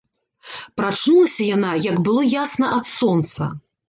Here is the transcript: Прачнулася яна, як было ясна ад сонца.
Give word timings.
Прачнулася 0.79 1.45
яна, 1.55 1.71
як 1.89 1.97
было 2.07 2.23
ясна 2.31 2.71
ад 2.79 2.89
сонца. 2.95 3.51